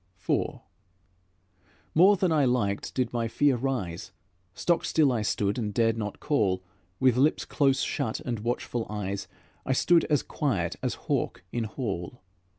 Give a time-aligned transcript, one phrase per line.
[0.19, 0.61] IV
[1.93, 4.11] More than I liked did my fear rise.
[4.55, 6.63] Stock still I stood and dared not call;
[6.99, 9.27] With lips close shut and watchful eyes,
[9.63, 12.23] I stood as quiet as hawk in hall.